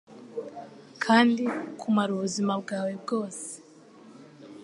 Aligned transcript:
Kandi 1.03 1.43
kumara 1.79 2.11
ubuzima 2.13 2.53
bwawe 2.61 2.91
bwose 3.01 3.47